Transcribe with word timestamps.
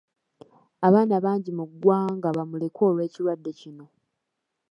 Abaana 0.87 1.15
bangi 1.25 1.51
mu 1.57 1.65
ggwanga 1.69 2.27
bamulekwa 2.37 2.83
olw'ekirwadde 2.89 3.51
kino. 3.59 3.85